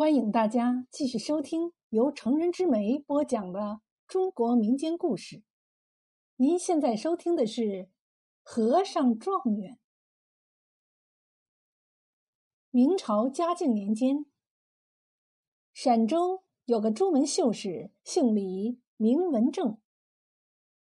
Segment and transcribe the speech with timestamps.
[0.00, 5.42] 欢迎大家继续收听由成人之美播讲的中国民间故事。
[6.36, 7.60] 您现在收听的是
[8.40, 9.74] 《和尚状元》。
[12.70, 14.24] 明朝嘉靖年间，
[15.74, 19.78] 陕州有个朱门秀士，姓李，名文正，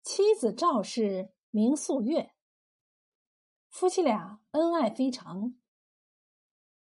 [0.03, 2.33] 妻子赵氏名素月，
[3.69, 5.55] 夫妻俩恩爱非常。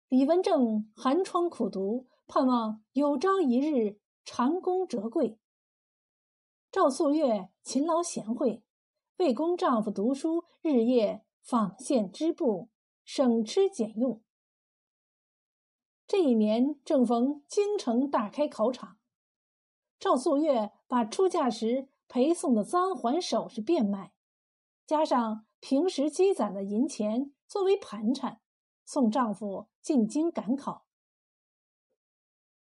[0.08, 5.40] 李文正寒窗苦读，盼望有朝一日蟾宫折桂。
[6.72, 8.64] 赵素月勤劳贤惠，
[9.18, 12.70] 为供丈夫读书，日夜纺线织布，
[13.04, 14.22] 省吃俭用。
[16.08, 18.98] 这一年正逢京城大开考场，
[20.00, 24.14] 赵素月把出嫁时陪送的簪环首饰变卖，
[24.86, 28.42] 加上平时积攒的银钱作为盘缠。
[28.84, 30.85] 送丈夫进京赶考，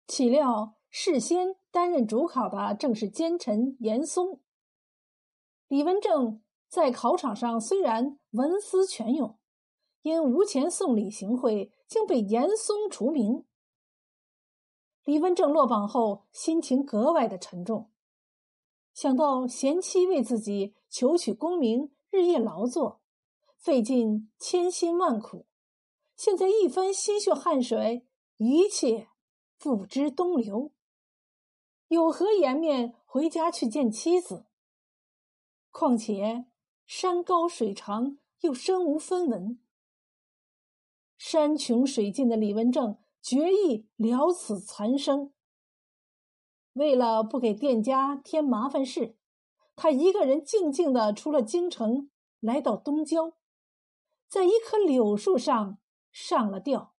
[0.08, 4.40] 岂料事先担任主考的正是奸臣严嵩。
[5.68, 9.38] 李文正在考场上虽然文思泉涌，
[10.02, 13.46] 因无钱送礼行贿，竟被严嵩除名。
[15.04, 17.92] 李文正落榜后，心情格外的沉重，
[18.94, 23.02] 想到贤妻为自己求取功名，日夜劳作，
[23.58, 25.46] 费尽千辛万苦。
[26.16, 29.10] 现在一番心血汗水，一切
[29.58, 30.72] 付之东流，
[31.88, 34.46] 有何颜面回家去见妻子？
[35.72, 36.46] 况且
[36.86, 39.60] 山高水长，又身无分文，
[41.18, 45.34] 山穷水尽的李文正决意了此残生。
[46.74, 49.18] 为了不给店家添麻烦事，
[49.76, 53.34] 他一个人静静的出了京城，来到东郊，
[54.28, 55.80] 在一棵柳树上。
[56.10, 56.96] 上了吊，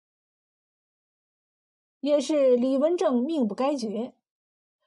[2.00, 4.14] 也是李文正命不该绝。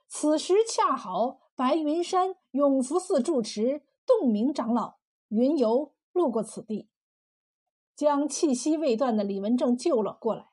[0.08, 4.98] 此时恰好白云山永福寺住持洞明长老
[5.30, 6.90] 云游路过此地，
[7.96, 10.50] 将气息未断的李文正救了过来。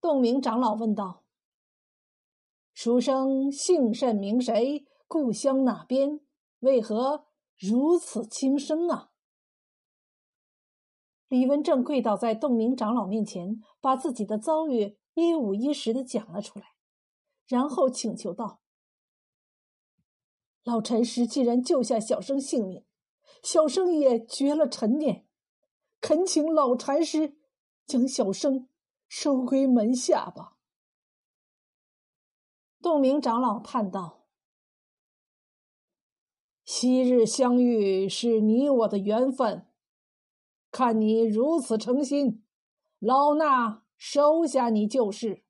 [0.00, 1.22] 洞明长老问道
[2.74, 4.86] ：“书生姓甚名谁？
[5.06, 6.20] 故乡哪边？
[6.60, 9.12] 为何如此轻生啊？”
[11.28, 16.74] 李文正跪倒在洞明长老面前，把自己的遭遇一五一十的讲了出来，
[17.46, 18.60] 然后请求道
[20.64, 22.84] ：“老禅师既然救下小生性命，
[23.42, 25.26] 小生也绝了陈念，
[26.00, 27.36] 恳请老禅师
[27.86, 28.68] 将小生
[29.08, 30.56] 收归门下吧。”
[32.82, 34.26] 洞明长老叹道
[36.66, 39.66] ：“昔日相遇是你我的缘分。”
[40.72, 42.44] 看你如此诚心，
[42.98, 45.44] 老衲收下你就是。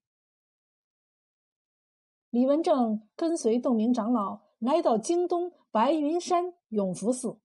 [2.31, 7.38] 李文正跟随洞明长老来到京东白云山永福寺，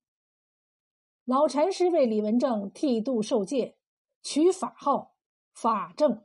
[1.26, 3.78] 老禅师为李文正剃度受戒，
[4.24, 5.16] 取法号
[5.54, 6.24] 法正。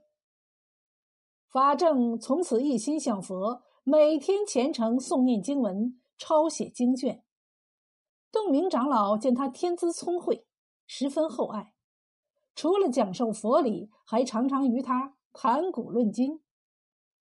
[1.47, 7.23] 法正从此一心向佛，每天虔诚诵念经文，抄写经卷。
[8.33, 10.47] 洞明长老见他天资聪慧。
[10.87, 11.74] 十分厚爱，
[12.55, 16.41] 除了讲授佛理，还常常与他谈古论今，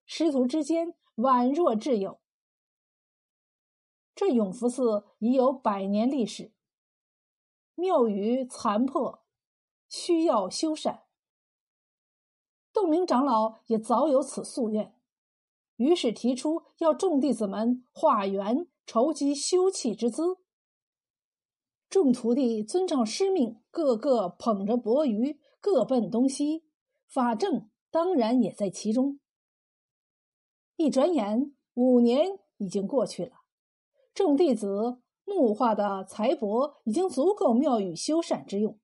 [0.05, 2.19] 师徒之间宛若挚友。
[4.13, 6.53] 这永福寺已有百年历史，
[7.73, 9.23] 庙宇残破，
[9.89, 11.01] 需要修缮。
[12.71, 14.95] 洞明长老也早有此夙愿，
[15.77, 20.37] 于是提出要众弟子们化缘，筹集修葺之资。
[21.93, 26.63] 众徒弟遵照师命，个个捧着钵盂，各奔东西。
[27.07, 29.19] 法正当然也在其中。
[30.75, 33.33] 一转眼，五年已经过去了。
[34.15, 38.79] 众弟子木化的财帛已经足够庙宇修缮之用。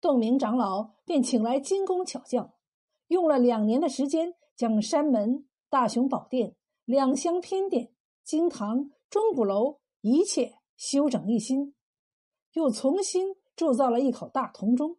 [0.00, 2.54] 洞明长老便请来精工巧匠，
[3.08, 6.54] 用了两年的时间，将山门、大雄宝殿、
[6.84, 7.92] 两厢偏殿、
[8.22, 11.74] 经堂、钟鼓楼一切修整一新。
[12.56, 14.96] 又重新铸造了一口大铜钟，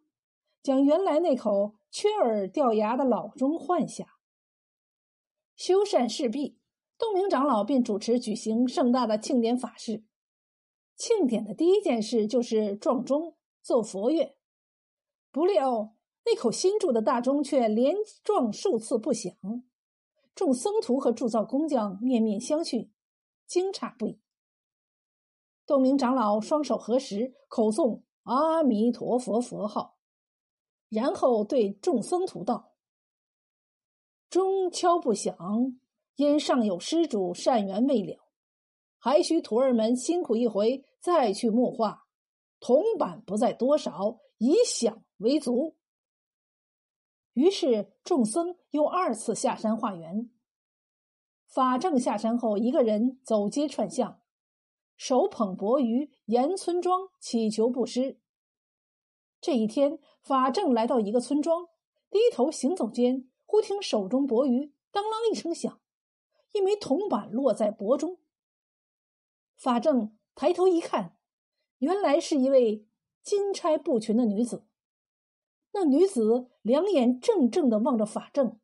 [0.62, 4.06] 将原来那口缺耳掉牙的老钟换下。
[5.56, 6.60] 修缮事毕，
[6.96, 10.04] 洞明长老便主持举行盛大的庆典法事。
[10.94, 14.36] 庆典的第一件事就是撞钟、奏佛乐。
[15.32, 19.32] 不料那口新铸的大钟却连撞数次不响，
[20.32, 22.90] 众僧徒和铸造工匠面面相觑，
[23.48, 24.20] 惊诧不已。
[25.68, 29.98] 洞明长老双手合十，口诵阿弥陀佛佛号，
[30.88, 32.72] 然后对众僧徒道
[34.30, 35.36] ：“钟敲不响，
[36.16, 38.16] 因尚有施主善缘未了，
[38.98, 42.06] 还需徒儿们辛苦一回，再去木化。
[42.60, 45.76] 铜板不在多少，以响为足。
[47.34, 50.30] 于是众僧又二次下山化缘。
[51.46, 54.22] 法正下山后，一个人走街串巷，
[54.98, 58.18] 手捧钵盂，沿村庄祈求布施。
[59.40, 61.68] 这一天，法正来到一个村庄，
[62.10, 65.80] 低头行走间，忽听手中钵盂当啷一声响，
[66.52, 68.18] 一枚铜板落在钵中。
[69.54, 71.16] 法正抬头一看，
[71.78, 72.88] 原来是一位
[73.22, 74.66] 金钗布裙的女子。
[75.70, 78.58] 那女子两眼怔怔的望着法正，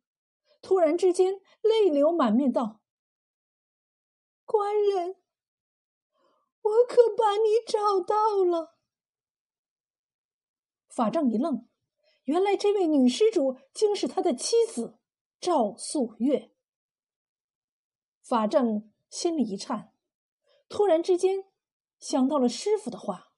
[0.61, 2.81] 突然之间泪流满面，道
[4.45, 5.15] ：“官人，
[6.65, 8.75] 我可把你找到了。”
[10.91, 11.69] 法正一愣，
[12.25, 14.99] 原来这位女施主竟是他的妻子
[15.41, 16.53] 赵素月。
[18.23, 19.93] 法正心里一颤，
[20.69, 21.45] 突然之间
[21.99, 23.33] 想到了师傅的话。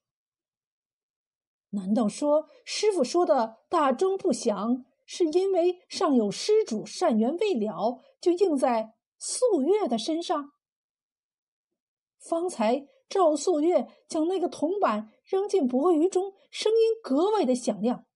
[1.71, 10.53] 难道说师傅说的大钟不响，是因为尚有施主善缘未了，就应在素月的身上？
[12.29, 15.13] 方才赵素月将那个铜板。
[15.27, 18.07] 扔进钵盂中，声音格外的响亮，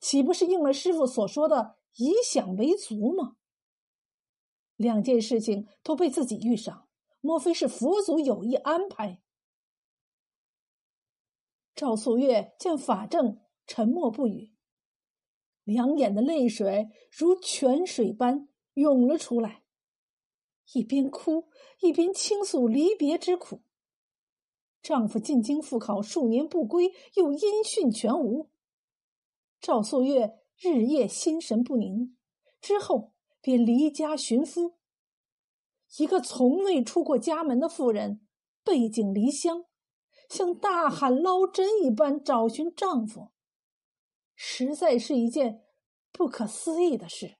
[0.00, 3.36] 岂不是应了师傅所说的“以响为足”吗？
[4.74, 6.88] 两件事情都被自己遇上，
[7.20, 9.22] 莫非是佛祖有意安排？
[11.76, 14.52] 赵素月见法正沉默不语，
[15.62, 19.62] 两眼的泪水如泉水般涌了出来，
[20.72, 21.48] 一边哭
[21.80, 23.62] 一边倾诉离别之苦。
[24.82, 28.50] 丈夫进京赴考数年不归，又音讯全无。
[29.60, 32.16] 赵素月日夜心神不宁，
[32.60, 34.78] 之后便离家寻夫。
[35.96, 38.20] 一个从未出过家门的妇人，
[38.62, 39.64] 背井离乡，
[40.28, 43.30] 像大海捞针一般找寻丈夫，
[44.34, 45.64] 实在是一件
[46.12, 47.36] 不可思议的事。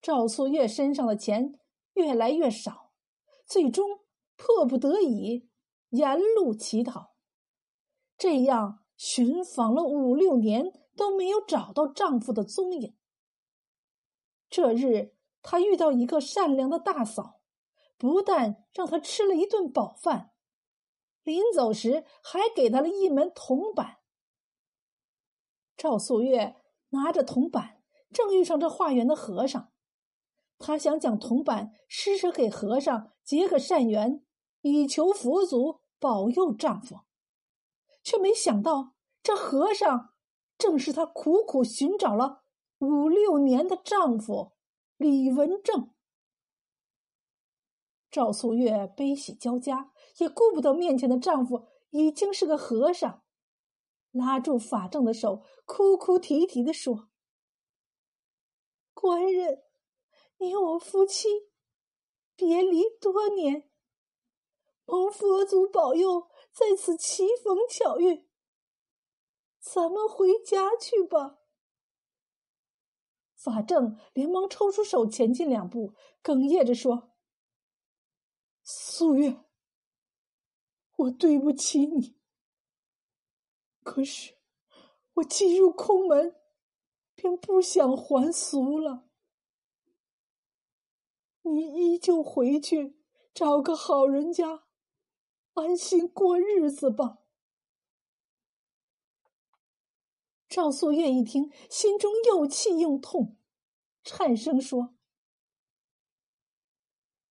[0.00, 1.58] 赵素月身上的钱
[1.94, 2.92] 越来越少，
[3.44, 4.00] 最终
[4.36, 5.48] 迫不得已。
[5.90, 7.14] 沿路乞讨，
[8.16, 12.96] 这样寻访了五六年都没有找到丈夫的踪影。
[14.50, 17.40] 这日，她遇到一个善良的大嫂，
[17.96, 20.32] 不但让她吃了一顿饱饭，
[21.22, 23.98] 临走时还给她了一门铜板。
[25.76, 26.56] 赵素月
[26.88, 27.80] 拿着铜板，
[28.10, 29.72] 正遇上这化缘的和尚，
[30.58, 34.24] 她想将铜板施舍给和尚，结个善缘，
[34.62, 35.80] 以求佛祖。
[36.00, 37.00] 保佑丈夫，
[38.02, 40.12] 却没想到这和尚
[40.58, 42.42] 正是她苦苦寻找了
[42.76, 44.52] 五六年的丈夫
[44.98, 45.94] 李文正。
[48.10, 53.22] 赵素月悲喜交加，也顾不得面前的丈夫已经是个和尚，
[54.10, 57.08] 拉住法正的手，哭哭啼啼的说
[58.92, 59.62] ：“官人，
[60.44, 61.28] 你我夫妻
[62.36, 63.70] 别离多年。”
[64.86, 68.28] 蒙佛祖保佑，在此奇逢巧遇，
[69.58, 71.38] 咱们回家去吧。
[73.34, 77.14] 法正连忙抽出手，前进两步，哽咽着说
[78.62, 79.42] ：“素月，
[80.96, 82.18] 我对不起你。
[83.82, 84.36] 可是
[85.14, 86.38] 我既入空门，
[87.14, 89.08] 便不想还俗了。
[91.44, 92.96] 你依旧回去，
[93.32, 94.64] 找个好人家。”
[95.54, 97.18] 安心过日子吧。
[100.48, 103.36] 赵素月一听，心中又气又痛，
[104.02, 104.96] 颤声说：“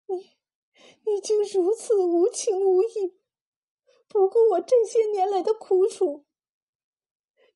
[0.08, 0.38] 你，
[1.06, 3.20] 你竟如此无情无义，
[4.08, 6.26] 不顾我这些年来的苦楚。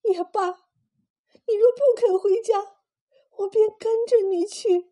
[0.03, 2.77] 也罢，你若不肯回家，
[3.37, 4.91] 我便跟着你去。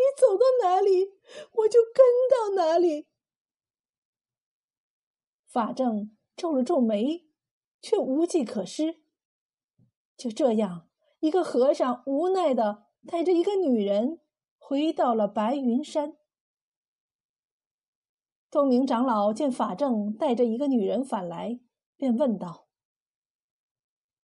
[0.00, 1.12] 你走到哪里，
[1.52, 3.06] 我就跟到哪里。”
[5.46, 7.28] 法正皱了皱眉，
[7.82, 9.02] 却无计可施。
[10.16, 10.88] 就这样，
[11.18, 14.20] 一个和尚无奈的带着一个女人
[14.58, 16.16] 回到了白云山。
[18.50, 21.60] 东明长老见法正带着一个女人返来，
[21.96, 22.68] 便问道：“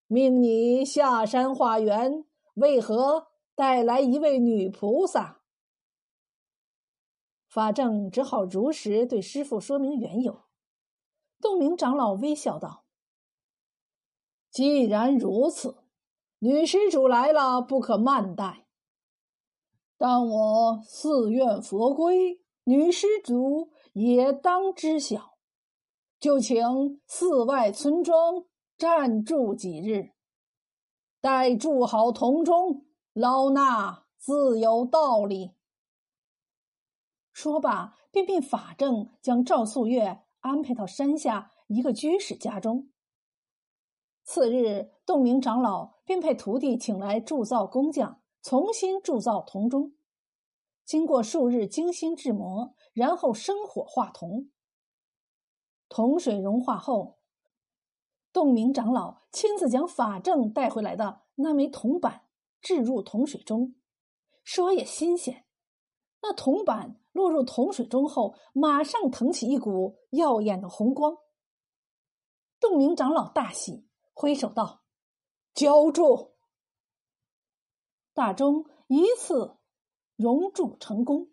[0.06, 5.42] 命你下山化缘，为何带来一位女菩萨？”
[7.56, 10.42] 法正只好如实对师傅说明缘由。
[11.40, 12.84] 洞明长老微笑道
[14.52, 15.78] ：“既然如此，
[16.40, 18.66] 女施主来了，不可慢待。”
[19.96, 25.38] 但我寺院佛规，女施主也当知晓。
[26.20, 28.44] 就请寺外村庄
[28.76, 30.10] 暂住几日，
[31.22, 32.84] 待住好童中，
[33.14, 35.55] 老衲自有道理。
[37.36, 42.88] 说罢，便命法正将赵素月安排到山下一个居士家中。
[44.24, 48.22] 次日，洞明长老便派徒弟请来铸造工匠。
[48.42, 49.92] 重新铸造铜钟，
[50.82, 54.50] 经过数日精心制磨，然后生火化铜。
[55.90, 57.18] 铜水融化后，
[58.32, 62.28] 洞明长老亲自将法正带回来的那枚铜板
[62.62, 63.74] 置入铜水中，
[64.42, 65.44] 说也新鲜。
[66.22, 71.16] 那铜板落入铜水中后，马上腾起一股耀眼的红光。
[72.60, 74.82] 洞明长老大喜，挥手道
[75.52, 76.36] ：“浇筑。”
[78.14, 79.56] 大钟一次
[80.14, 81.30] 熔铸成功，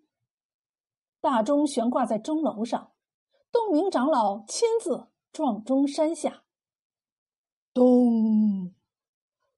[1.22, 2.94] 大钟悬挂在钟楼上，
[3.52, 6.44] 洞明长老亲自撞钟山下，
[7.74, 8.74] 咚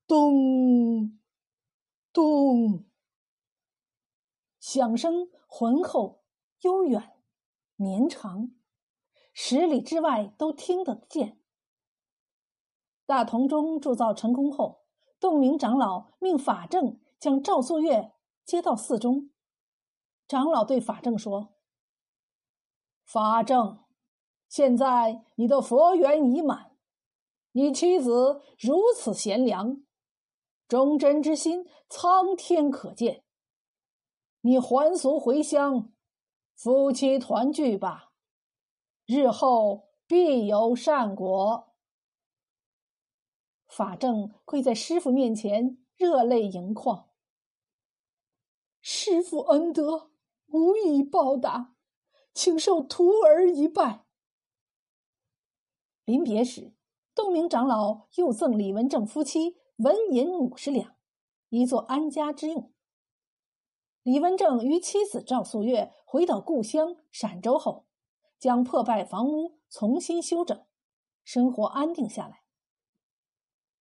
[0.06, 1.20] 咚
[2.14, 2.86] 咚，
[4.60, 6.22] 响声浑厚、
[6.64, 7.14] 悠远、
[7.78, 8.52] 绵长，
[9.32, 11.40] 十里之外都听得见。
[13.06, 14.82] 大铜钟铸造成功后，
[15.18, 17.00] 洞明长老命法正。
[17.18, 18.12] 将赵素月
[18.44, 19.32] 接到寺中，
[20.28, 21.56] 长老对法正说
[23.06, 23.86] ：“法正，
[24.50, 26.76] 现在你的佛缘已满，
[27.54, 29.82] 你妻子如此贤良，
[30.68, 33.25] 忠贞之心苍天可见。
[34.46, 35.92] 你还俗回乡，
[36.54, 38.12] 夫妻团聚吧，
[39.08, 41.74] 日后必有善果。”
[43.66, 47.10] 法正跪在师傅面前，热泪盈眶。
[48.82, 50.12] 师傅恩德
[50.46, 51.74] 无以报答，
[52.32, 54.06] 请受徒儿一拜。
[56.04, 56.76] 临别时，
[57.16, 60.96] 洞明长老又赠李文正夫妻纹银五十两，
[61.50, 62.72] 以作安家之用。
[64.06, 67.86] 李文正与妻子赵素月回到故乡陕州后，
[68.38, 70.64] 将破败房屋重新修整，
[71.24, 72.44] 生活安定下来。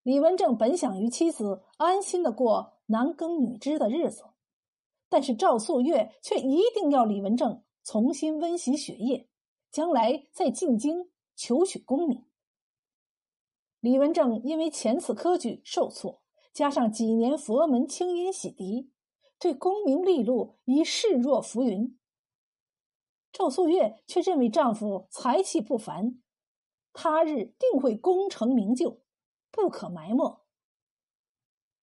[0.03, 4.25] 李文正本想与妻子安心的过男耕女织的日子。
[5.11, 9.29] 但是赵素月却一定要李文正重新温习学业，
[9.71, 12.25] 将来再进京求取功名。
[13.79, 16.23] 李文正因为前次科举受挫，
[16.55, 18.89] 加上几年佛门清音洗涤，
[19.39, 21.99] 对功名利禄已视若浮云。
[23.33, 26.23] 赵素月却认为丈夫才气不凡，
[26.93, 29.01] 他日定会功成名就，
[29.51, 30.41] 不可埋没。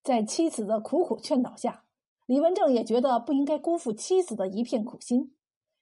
[0.03, 1.86] 在妻子的苦苦劝导下。
[2.27, 5.36] 李文正也觉得不应该辜负妻子的一片苦心，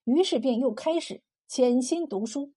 [0.06, 2.54] 于是便又开始潜心读书。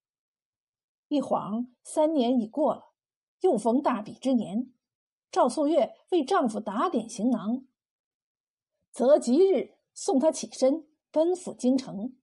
[1.09, 2.95] 一晃三年已过了，
[3.41, 4.73] 又逢大比之年，
[5.31, 7.67] 赵素月为丈夫打点行囊，
[8.93, 12.15] 择吉日送他起身奔赴京城。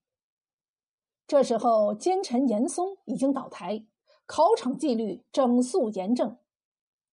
[1.26, 3.84] 这时候奸臣严嵩已经倒台，
[4.26, 6.38] 考场纪律整肃严正，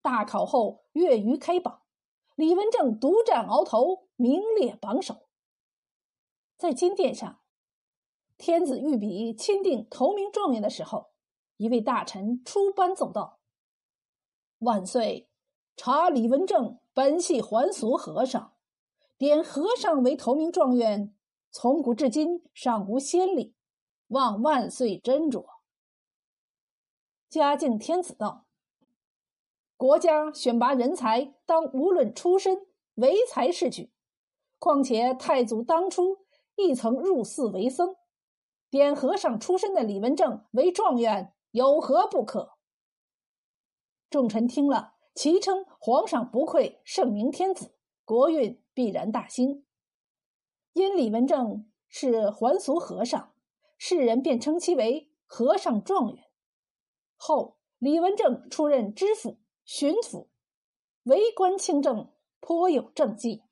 [0.03, 1.83] 大考后月余开榜。
[2.35, 5.29] 李文正独占鳌头，名列榜首。
[6.59, 7.41] 在金殿上，
[8.37, 11.13] 天子御笔钦定头名状元的时候，
[11.57, 13.41] 一位大臣出班奏道
[14.61, 15.31] ：“万岁，
[15.77, 18.56] 查李文正本系还俗和尚，
[19.18, 21.14] 点和尚为头名状元，
[21.50, 23.54] 从古至今尚无先例，
[24.08, 25.46] 望万岁斟酌。”
[27.30, 28.46] 嘉靖天子道。
[29.78, 33.92] 国家选拔人才，当无论出身，唯才是举。
[34.58, 36.18] 况且太祖当初
[36.54, 37.96] 亦曾入寺为僧，
[38.70, 42.56] 点和尚出身的李文正为状元，有何不可？
[44.08, 49.64] 众臣听了，齐称皇上不愧圣明天子，国运必然大兴。
[50.75, 53.33] 因李文正是还俗和尚，
[53.78, 56.25] 世人便称其为和尚状元。
[57.16, 59.38] 后李文正出任知府。
[59.68, 60.28] 巡抚，
[61.02, 63.42] 为官清正，颇有政绩。